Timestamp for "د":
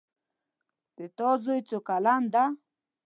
0.97-0.99